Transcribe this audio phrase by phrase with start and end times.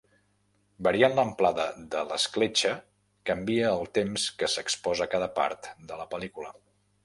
[0.87, 1.65] Variant l'amplada
[1.97, 2.73] de l'escletxa
[3.33, 6.55] canvia el temps que s'exposa cada part de la pel·lícula.